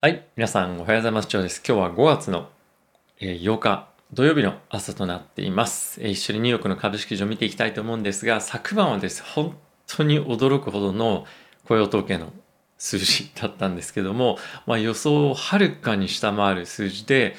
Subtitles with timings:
[0.00, 0.28] はい。
[0.36, 1.26] 皆さん、おはようございます。
[1.26, 1.60] 長です。
[1.66, 2.50] 今日は5月の
[3.18, 6.00] 8日土曜日の朝となっています。
[6.00, 9.58] 一緒にニューヨークの株式市場を見ていきたいと思うんですが、昨晩はです、本
[9.88, 11.26] 当に驚くほどの
[11.64, 12.32] 雇用統計の
[12.78, 14.38] 数字だったんですけども、
[14.68, 17.34] まあ、予想をはるかに下回る数字で、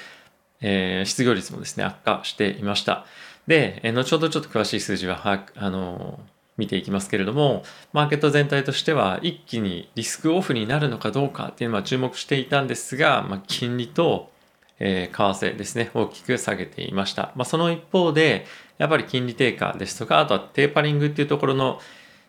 [0.60, 3.06] えー、失業率もですね、悪化していました。
[3.46, 6.20] で、後ほどちょっと詳しい数字は、あの
[6.60, 14.30] 見ていきますけれども、マーケット全体としては一気にリスクオフになるのかどうかっていうのは注目していたんですが、まあ、金利と、
[14.78, 17.32] えー、為替ですね、大きく下げていました。
[17.34, 18.46] まあ、その一方で、
[18.78, 21.80] やっぱり金利低下ですとか、あとはテーパリングっていうところの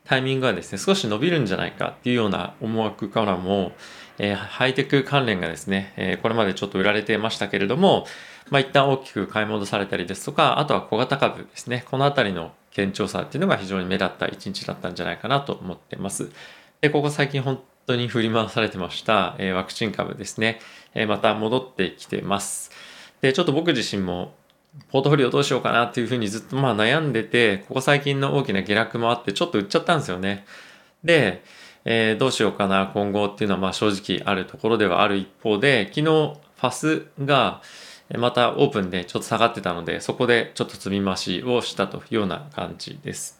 [0.05, 3.73] タイミングがですね、少し伸びるんじゃないかっていうような思惑からも、
[4.18, 8.05] えー、ハイテク関連がですね、えー、これまでちょっと売られてましたけれども、
[8.49, 16.31] まあ、一旦大きく買い戻されたりですとか、あとは小型株ですね、このあたりの堅調さっていうのが非常に目立った一日だったんじゃないかなと思ってます。
[16.81, 20.59] で、ここ最近本当に振り回されてました、えー、ワクチン株ですね、
[20.93, 22.71] えー、また戻ってきてます。
[23.21, 24.34] で、ちょっと僕自身も
[24.90, 30.46] ポートフォリオどうしようかなっていうふうにずっとまあ悩んでて、ここ最近の大きな下落もあってちょっと売っちゃったんですよね。
[31.03, 31.43] で、
[31.84, 37.62] えー、どうしようかな今後っていうのはまあ正直あるところではある一方で、昨日ファスが、
[38.17, 43.37] またオープンでちょっと下がってたので、そこでちょっと積み増しをしたというような感じです。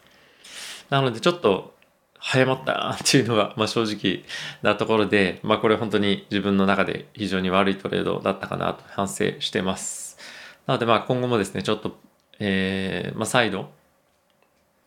[0.90, 1.74] なのでちょっと
[2.18, 4.24] 早まったっていうのが、まあ、正直
[4.62, 10.18] なところで、まあこれ本当に自分の中で非常に悪いトレードだったかなと反省してます。
[10.68, 11.98] なのでまあ今後もですね、ちょっと、
[12.40, 13.72] えー、まあ再度、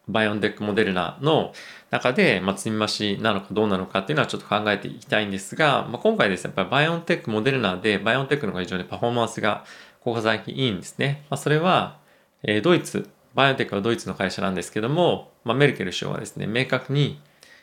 [0.08, 1.52] バイオンテックモデルナの
[1.90, 9.64] 中で、まあ、積み増しなのかどうなのかっていうのはちょっと考えていきたいんですが、まあ、今回ですね、やっぱりバイオンテックモデルナで、バイオンテックの方が非常にパフォーマンスが
[10.00, 11.24] ここ最近いいんですね。
[11.30, 11.98] まあ、それは、
[12.42, 17.20] えー、ドイツ、バイオンテックはドイツの会社なんですけども、まあ、メルケル首相はですね、明確に、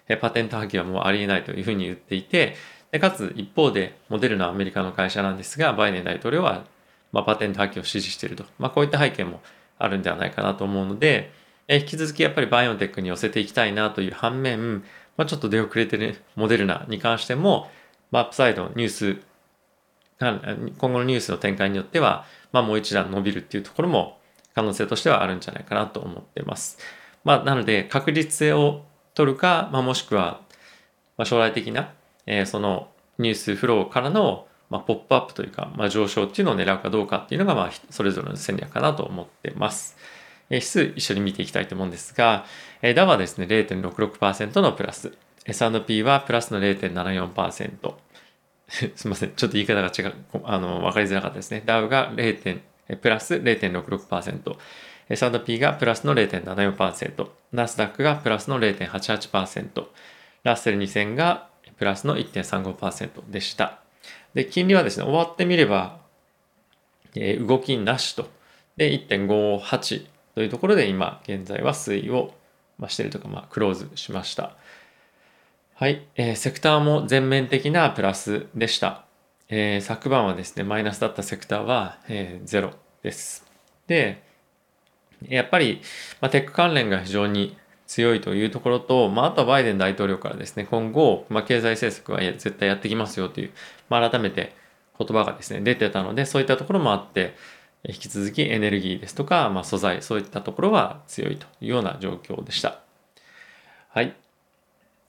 [0.08, 2.56] えー、パテント破棄はもうありえないというふうに言っていて、
[2.92, 6.66] でかつ一方で、モデルナはアメリカの会社なんですが、バイデン大統領は、
[7.12, 8.45] まあ、パテント破棄を支持していると。
[8.59, 9.42] まあ、こういった背景も
[9.78, 11.31] あるんではないかなと思うので、
[11.72, 14.84] え引き続きやっぱりバイオンテックに寄せていきたいなという反面、
[15.16, 17.72] まあ、ちょっと出遅れてるモデルナに関しても、
[18.12, 19.22] まあ、アップサイドニュース、
[20.19, 24.19] 今後のニュースの展開によっては、まあ、もう一段伸びるっていうところも
[24.53, 26.78] 可能性としてはあるんじゃないかなと思ってます。
[27.23, 30.41] まあ、なので確実性を取るか、まあ、もしくは、
[31.16, 31.94] ま、将来的な、
[32.25, 39.96] えー、そのニュースフローからの、ま、ポップアップというか、ま、上昇っていうのを狙うかどうかっていうのが、まあ、それぞれの戦略かなと思ってます。
[40.56, 42.45] 指数一緒に見ていきたいと思うんですが、
[42.95, 45.12] ダはですね、0.66%のプラス。
[45.45, 47.94] S&P はプラスの0.74%。
[48.95, 49.31] すみません。
[49.31, 51.61] ちょっと言い方が違う、あの、わかりづらかったですね。
[51.66, 52.59] ダウが 0.
[53.01, 54.56] プラス0.66%。
[55.09, 57.29] S&P がプラスの0.74%。
[57.51, 59.85] ナスダックがプラスの0.88%。
[60.44, 63.79] ラッセル2000がプラスの1.35%でした。
[64.34, 66.00] で、金利はですね、終わってみれば、
[67.16, 68.29] えー、動きなしと。
[68.78, 70.06] で、1.58
[70.41, 72.34] というところで今現在は推移を
[72.88, 74.56] しているとか、まあ、クローズしました。
[75.75, 79.06] はい、えー、セクターも全面的なプラスでした。
[79.50, 82.72] えー、昨晩はですね、マイナスだったセクターは、えー、ゼロ
[83.03, 83.46] です。
[83.85, 84.24] で、
[85.29, 85.79] やっぱり、
[86.22, 93.52] まあ、テック関連が非常に強いというところと、まあ、あとはバイデン大統領からですね、今後、まあ、経済政策は絶対やってきますよという、
[93.90, 94.56] まあ、改めて
[94.97, 97.35] 言葉がですね、出てたので、そういったところもあって、
[97.88, 102.80] 引き続きエネルギーですとか、まあ、素材、そういったところは強いというような状況でした。
[103.90, 104.16] はい。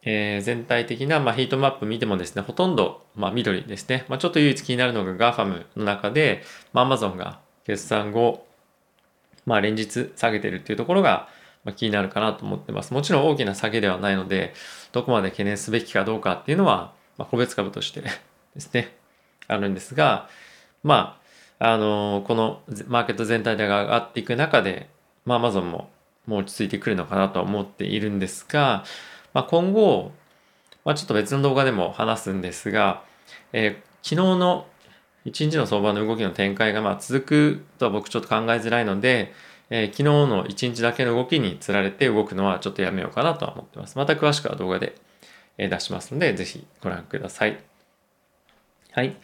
[0.04, 4.04] えー、全体的な、まあ、ヒートマップ見てもですね、ほとんど、まあ、緑ですね。
[4.08, 8.46] まあ、ちょっと唯一気になるのが GAFAM の中で、まあ、Amazon が決算後、
[9.46, 11.28] まあ、連日下げてるっていうところが、
[11.64, 12.92] まあ、気になるかなと思ってます。
[12.94, 14.54] もちろん大きな下げではないので、
[14.90, 18.10] どこまで懸念すべきかどうかっていうのは、まあ、個別株としてで
[18.58, 18.96] すね、
[19.46, 20.28] あるんですが、
[20.82, 21.21] まあ、
[21.64, 24.88] あの、このマーケット全体で上がっていく中で、
[25.24, 25.90] まあ、アマゾンも
[26.26, 28.84] もう落ち着いてくるのかなとは思っているんですが、
[29.32, 30.10] まあ、今後、
[30.84, 33.04] まあ、ちょっと別の動画でも話すんですが、
[33.52, 34.66] えー、昨日の
[35.24, 39.32] 一日の相場の動きの展開がまあ続くとは僕ちょっと考えづらいので、
[39.70, 43.96] えー、昨日の一日だけの動きにつられて動くのはちょっとやめようかなとは思ってます。
[43.96, 44.96] また詳しくは動画で
[45.58, 47.60] 出しますので、ぜひご覧ください。
[48.90, 49.14] はい。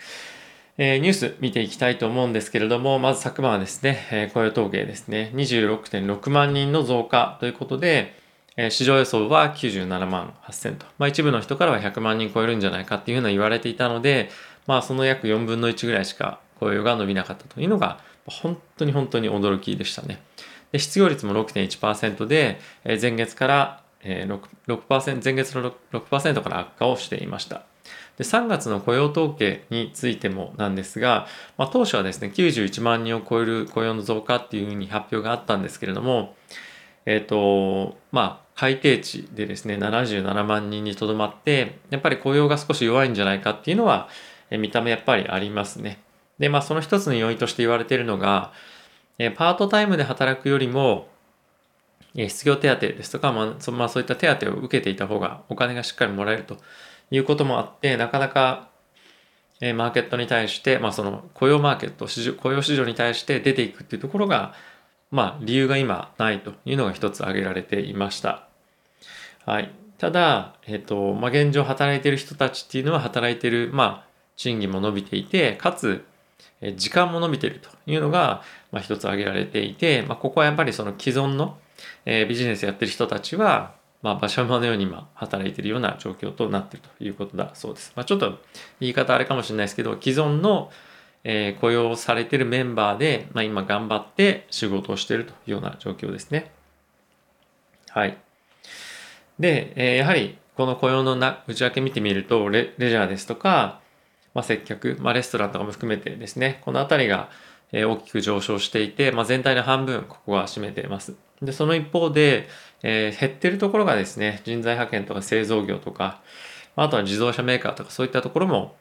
[0.81, 8.15] えー、ニュース見ていきたいと思うんですけれども、まず昨晩はですね、えー、雇用統計ですね、26.6万人の増加ということで、
[8.57, 14.31] えー、市場予想は97万8000と、まあ、一部の人からは100万人超えるんじゃないかっていうふうな言われていたので、
[14.69, 20.23] まあ、その約4分の1ぐらいしか雇用が伸びなかったというのが、本当に本当に驚きでしたね。
[20.71, 27.65] で失業率も6.1%で、えー、前月から、えー、6%, 前月の 6%, から悪化をしていました。
[28.19, 36.35] で3月の雇用統計についてもなんですが、まあ、当初はですね91万人を超える雇用の増加っていうふうに発表があったんですけれども
[37.07, 44.09] えっ、ー、とまあ改定値でですね77万人にとどまってやっぱり雇用が少し弱いんじゃないかっていうのは
[44.51, 46.01] 見た目やっぱりありますね。
[46.41, 48.53] でまあその一つの要因として言われているのが
[49.37, 51.09] パートタイムで働くよりも
[52.15, 56.57] 失業手当ですとか、まあそまあ、そういった手当を受けていた方がお金がしっかりもらえると
[57.11, 58.69] いうこともあって、なかなか
[59.61, 64.55] マーケットに対して、まあ、その雇用マーケット、市場雇用市場に対して出ていくっていうところが、
[65.11, 68.47] まあ、理由が今ないというのが一つ挙げられていました。
[69.47, 69.73] はい。
[69.99, 76.05] ただ、えっ、と、まあ、現状働いている人たちっていうのは働いている、まあ、賃金も伸びていて、かつ、
[76.77, 81.59] 時間も伸びているというのが、まあ、一つ挙げられていて、まあ、ここはやっぱりその既存の、
[82.05, 87.93] えー、ビジネスやってる人たちは、まあ、馬車馬のように今働いているような状況となっているということだそうです。
[87.97, 88.39] まあ、ちょっと
[88.81, 90.71] 言い方あれかもしれないですけど、既存の、
[91.25, 96.53] えー、雇用されているメンバーで、まあ、今頑張って仕事をしているというような状況ですね。
[97.91, 98.17] はい。
[99.41, 103.81] で、えー、やはりこの雇用のな内訳見てみるとレ、レジャーですとか、
[104.35, 107.31] まあ、接客、まあ、レストランとかも含めてですね、このあたりが
[107.73, 111.15] 大きく上昇していて、まあ、全体の半分、ここが占めています。
[111.43, 112.49] で、その一方で、
[112.83, 116.21] えー、減ってるところがですね、人材派遣とか製造業とか、
[116.77, 118.77] あとは自動車メーカーとかそういったところも、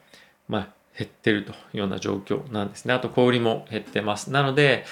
[0.48, 2.94] まあ、減ってるというような状況なんですね。
[2.94, 4.32] あと小売りも減ってます。
[4.32, 4.84] なので、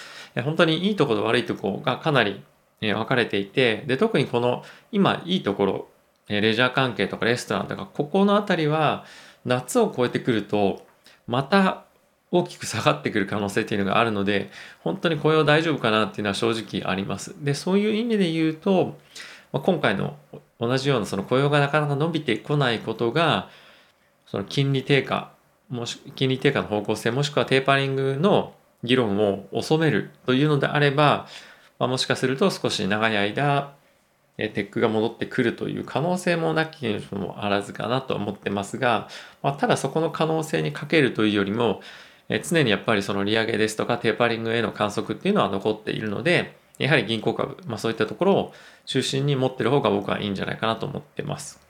[0.45, 2.43] 本当にいいところと悪いところがかなり
[2.81, 4.62] 分かれていて、で、特にこの
[4.93, 5.89] 今いいところ、
[6.29, 9.05] レジャー関係とかレストランとか、ここのあたりは
[9.45, 10.87] 夏を超えてくると、
[11.27, 11.86] また
[12.38, 14.50] 大きく下がってくる可能性っていうのがあるので、
[14.81, 17.35] 本当に雇用大丈夫かなっていうのは正直あります。
[17.44, 18.97] で、そういう意味で言うと、
[19.53, 20.17] まあ、今回の
[20.61, 23.49] 同じようなその雇用がなかなか伸びてこないことが、
[24.27, 25.33] その金利低下、
[25.69, 31.27] もし金利低下の方向性、もしくはテーパリングの議論を遅めるというのであれば、
[31.79, 33.75] まあ、もしかすると少し長い間、
[34.37, 39.09] テックが戻ってくるという可能性もなきにもあらずかなと思ってますが、
[39.43, 41.81] まあ、ただそこの可能性にかけるというよりも、
[42.28, 48.52] え常にやっぱりその利上げですとかテーパリングへの観測っていうのは残っているので、やはり銀行株、まあそういったところを
[48.84, 51.61] 中心に持ってる方が僕はいいんじゃないかなと思ってます。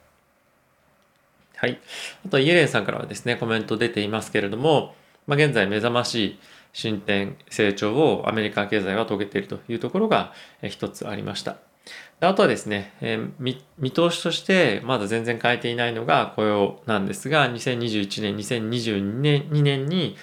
[1.56, 1.80] はい。
[2.26, 4.94] あと、イエレンさんからはですね、コメント出ていますけれども、
[5.26, 6.38] まあ、現在目覚ましい
[6.72, 11.56] 進展、成長をアメリカ経済は遂げているというところが一つありました。
[12.20, 20.16] あとはですね、えー、見通しとしてまだ全然変えていないのが雇用なんですが、2021年、2022年 ,2 年に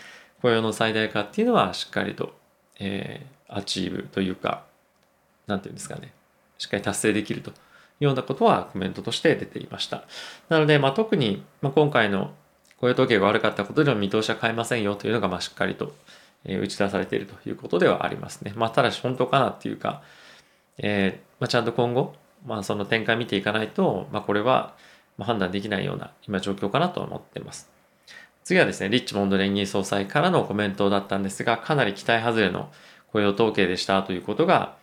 [0.43, 2.35] 雇用の最大化っていうのはしっかりと、
[2.79, 4.63] えー、アチーブというか、
[5.47, 6.13] なんていうんですかね、
[6.59, 7.53] しっかり達成できるとい
[8.01, 10.03] うようなことはコメントとして出ていました。
[10.49, 12.31] なので、まあ、特に、まあ、今回の
[12.77, 15.93] 雇用統計が悪かったことでは見通しは変えませんよというのが、まあ、しっかりと
[16.45, 18.53] え打ち出されているということではありますね。
[18.55, 20.01] まあ、ただし本当かなっていうか、
[20.77, 24.73] えーまあ、ちゃんと今後、まあ、その展開見ていかないと、まあ、これは
[25.19, 27.72] 判断できないような今状況かなと思ってます。
[28.43, 32.71] 次はですね、リッチモンド連銀総裁からのコメントだったんですが、かなり期待外れの
[33.11, 34.75] 雇用統計でしたということが、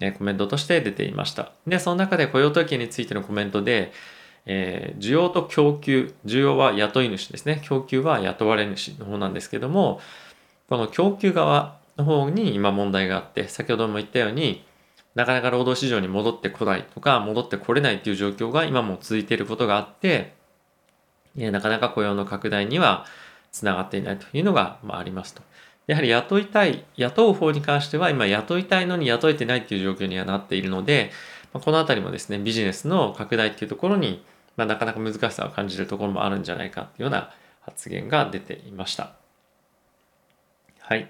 [0.00, 1.52] えコメントとして出ていました。
[1.66, 3.92] で、その中で雇用統計についてのコメントで、
[4.46, 10.00] えー、需要と供給、需要は雇い主ですね、供給は雇われ主の方なんですけども、
[10.68, 14.64] この供給側の方に今問題があって、先ほども言ったように、
[15.14, 20.33] なかなか労働市場に戻ってこないとか、戻ってこれないっていう状況が今も続いていることがあって、
[21.36, 23.06] なかなか雇用の拡大には
[23.50, 25.42] つながっていないというのが、まあ、ありますと。
[25.86, 31.10] やはり雇いたい、雇う方に関しては今雇いたいのに雇えてないっていう状況にはなっているので、
[31.52, 34.24] ま、このあたりもですね、ビジネスの拡大っていうところに、
[34.56, 37.30] まあ、なかなか難しさを感じるところもあるんじゃないかっていうような
[37.62, 39.12] 発言が出ていました。
[40.80, 41.08] はい。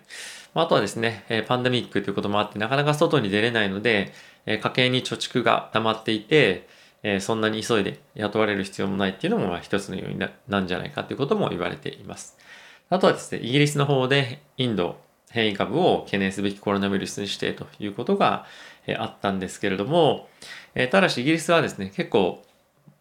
[0.54, 4.12] あとはですね、パンデミックということもあって、なかなか外に出れないので、
[4.46, 6.68] 家計に貯蓄が溜まっていて、
[7.04, 10.18] えそんなに急いで雇われる必要もないっていうのもまあ一つの要因
[10.48, 12.36] なんじゃないかということも言われています。
[12.88, 14.96] あとはですね、イギリスの方でインド
[15.30, 18.46] 変異株を懸念すべきコロナウイルスにしてということが
[18.86, 20.28] えあったんですけれども
[20.74, 22.42] え、ただしイギリスはですね、結構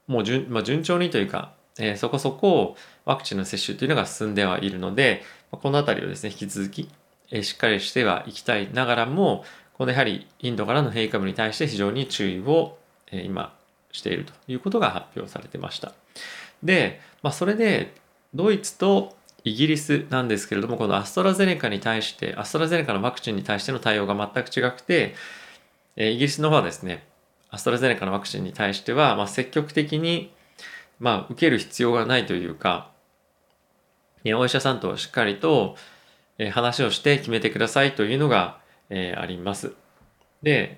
[0.07, 6.89] もう順,、まあ、順調にというか、えそこそこワクチンの接種というのが進んではいるので、このあたりをですね、引き続き
[7.31, 12.77] えしっかりしてはいきたいながらも、このやはりインドからの変異株に対して非常に注意を
[13.11, 13.55] え今
[13.93, 15.93] しているということが発表されてました。
[16.61, 17.93] で、まあ、それで
[18.33, 25.15] ドイツとイギリスなんですけれども、このアストラゼネカに対して、アストラゼネカのワクチンに対しての対応が全く違くて、
[25.95, 27.05] イギリスの方はですね、
[27.49, 30.33] アストラゼネカのワクチンに対しては、まあ、積極的に、
[30.99, 32.89] まあ、受ける必要がないというか、
[34.25, 35.75] お医者さんとしっかりと、
[36.51, 38.57] 話をして決めてくださいというのが、
[38.89, 39.73] あります。
[40.41, 40.77] で、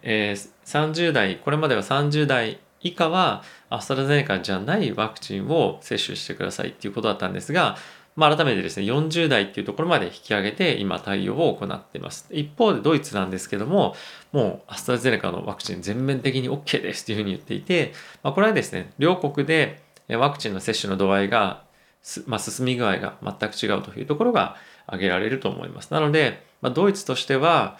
[0.65, 7.77] 30代、これまでは30代以下はアストラゼネカじゃないワクチンを接種してくださいっていうことだったんですが、
[8.15, 12.27] まあ、改めてですね、40代っていうところまで引き上げて今対応を行っています。
[12.31, 13.95] 一方でドイツなんですけども、
[14.31, 21.63] もうアストラゼネカのワクチン全面的に OK ですというふうに言っていて、まあ、これはですね、両国でワクチンの接種の度合いが、
[22.27, 25.91] まあ、進み具合が全く違うというところが挙げられると思います。
[25.91, 27.79] なので、まあ、ドイツとしては、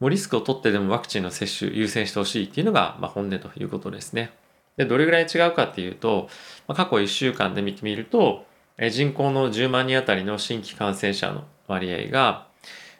[0.00, 4.32] もうリスクを取ってでもワクチンの接種優先してほしいっていうのが、まあ、本音ということですね。
[4.76, 6.28] で、どれぐらい違うかっていうと、
[6.66, 12.48] まあ、過去1週間で見てみると、え人口の10万人あたりの新規感染者の割合が、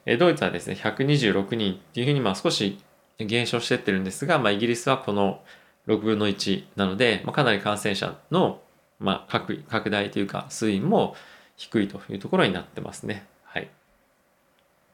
[0.07, 2.79] えドイツはですね、126人っていうふうにまあ少し
[3.19, 5.41] 減少してってるんですが、まあ、イギリスはこの
[5.89, 8.61] 6分の1なので、まあ、かなり感染者の、
[8.99, 11.15] まあ、拡拡大というか推移も
[11.57, 13.27] 低いというところになってますね。
[13.45, 13.69] はい。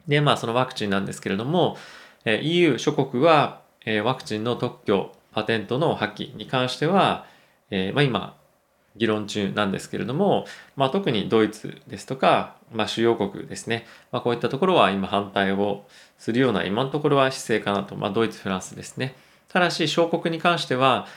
[0.07, 1.77] で、まあそのワクチンなんですけれども、
[2.25, 7.25] え EU 諸国はえワクチンの特許、パテントの破棄に関しては、
[7.69, 8.37] えまあ今、
[8.95, 10.45] 議論中なんですけれども、
[10.75, 15.85] まあ、特にドイツですとか、まあ、主要国ですね、まあ、こういったところは今反対を
[16.17, 19.15] するような今のところは姿勢かなと、まあ、ドイツフランスですね。
[19.47, 21.07] ただし小国に関しては、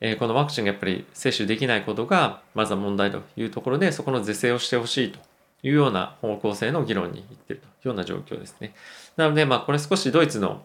[0.00, 5.18] えー、このワクチンがやっぱり接種できないことがまずは問題というところでそこの是正をしてほしいと
[5.62, 8.74] いうような方向性の議論にいっているというような状況ですね。
[9.16, 10.62] なのでまあこれ少しドイツの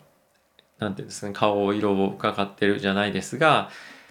[0.84, 3.70] なんていうんですかね顔色を伺ってるじゃないですが、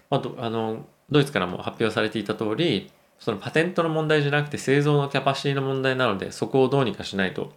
[0.09, 7.53] まあ、あのドイツからも発表されていた通りそのパテントの問題じゃなくて製造のキャパシティの問題なのでそこをどうにかしないと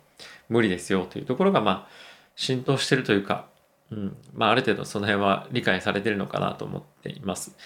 [0.49, 1.89] 無理ですよというところがまあ
[2.37, 3.47] 浸透してるというか、
[3.91, 7.57] うんまあ、ある程度その辺は理解されてるのかなと思っています。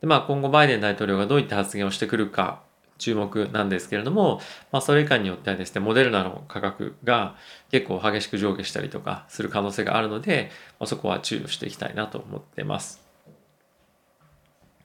[0.00, 2.62] でまあ、今後バイデン大統領がどういった発言をしてくるか
[2.98, 4.40] 注目なんですけれども、
[4.70, 7.36] まあ、それ以下によってはですねモデルナの価格が
[7.70, 13.08] 結構激しく上下したりとかする可能性があるので、まあ、そこは注意をしていきたいなと思ってます。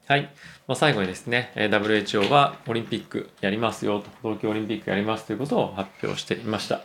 [0.06, 0.30] はい。
[0.66, 6.82] まあ、最後にですね、WHO はオリンピックやりますよと、東京オリンピックやりますということを発表していました。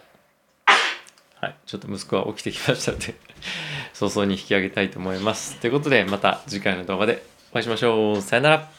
[1.35, 1.55] はい。
[1.65, 3.15] ちょっと息子は起きてきましたので
[3.93, 5.57] 早々に引き上げたいと思います。
[5.59, 8.21] ということで、また次回の動画でお会いしましょう。
[8.21, 8.78] さよなら。